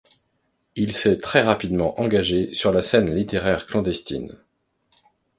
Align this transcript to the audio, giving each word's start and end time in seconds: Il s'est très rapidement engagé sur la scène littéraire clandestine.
Il 0.75 0.95
s'est 0.95 1.19
très 1.19 1.43
rapidement 1.43 2.01
engagé 2.01 2.55
sur 2.55 2.71
la 2.71 2.81
scène 2.81 3.13
littéraire 3.13 3.67
clandestine. 3.67 4.35